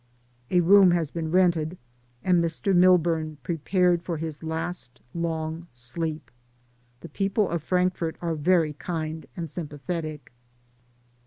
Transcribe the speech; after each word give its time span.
A 0.49 0.61
room 0.61 0.89
has 0.89 1.11
been 1.11 1.29
rented 1.29 1.77
and 2.23 2.43
Mr. 2.43 2.75
Milburn 2.75 3.37
prepared 3.43 4.01
for 4.01 4.17
his 4.17 4.41
last 4.41 4.99
long 5.13 5.67
sleep. 5.73 6.31
The 7.01 7.09
people 7.09 7.47
of 7.47 7.61
Frank 7.61 7.95
fort 7.95 8.15
are 8.19 8.33
very 8.33 8.73
kind, 8.73 9.27
and 9.37 9.47
sympathetic. 9.47 10.33